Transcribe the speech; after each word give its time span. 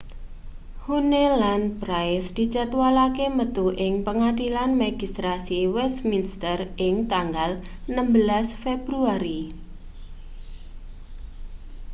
huhne 0.83 1.19
lan 1.41 1.61
pryce 1.81 2.29
dijadwalake 2.37 3.25
metu 3.37 3.67
ing 3.85 3.93
pengadilan 4.07 4.71
magistrasi 4.83 5.59
wesminster 5.75 6.57
ing 6.87 6.95
tanggal 7.13 7.51
16 7.99 8.63
februari 8.63 9.39